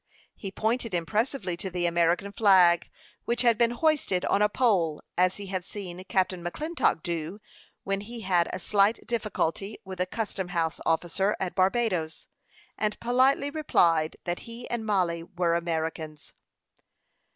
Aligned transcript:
He 0.35 0.49
pointed 0.51 0.95
impressively 0.95 1.55
to 1.57 1.69
the 1.69 1.85
American 1.85 2.31
flag, 2.31 2.89
which 3.25 3.43
had 3.43 3.55
been 3.55 3.69
hoisted 3.69 4.25
on 4.25 4.41
a 4.41 4.49
pole, 4.49 5.03
as 5.15 5.37
he 5.37 5.45
had 5.45 5.63
seen 5.63 6.03
Captain 6.05 6.43
McClintock 6.43 7.03
do 7.03 7.39
when 7.83 8.01
he 8.01 8.21
had 8.21 8.49
a 8.51 8.57
slight 8.57 9.05
difficulty 9.05 9.77
with 9.85 10.01
a 10.01 10.07
custom 10.07 10.47
house 10.47 10.79
officer 10.87 11.37
at 11.39 11.53
Barbadoes, 11.53 12.25
and 12.79 12.99
politely 12.99 13.51
replied 13.51 14.17
that 14.23 14.39
he 14.49 14.67
and 14.71 14.87
Mollie 14.87 15.21
were 15.21 15.53
Americans. 15.53 16.33